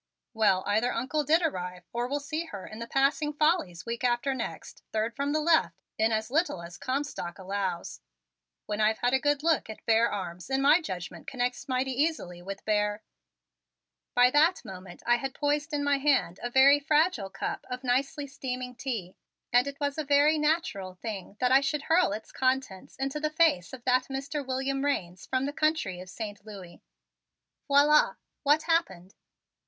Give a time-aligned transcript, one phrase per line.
[0.33, 4.33] "Well, either Uncle did arrive or we'll see her in the Passing Follies week after
[4.33, 8.01] next, third from the left, in as little as Comstock allows.
[8.65, 12.65] When I've had a good look at bare arms my judgment connects mighty easily with
[12.65, 13.03] bare"
[14.15, 18.25] By that moment I had poised in my hand a very fragile cup of nicely
[18.25, 19.15] steaming tea
[19.53, 23.29] and it was a very natural thing that I should hurl its contents in the
[23.29, 24.43] face of that Mr.
[24.43, 26.81] William Raines of the country of Saint Louis.
[27.67, 28.15] Voila!
[28.41, 29.13] What happened?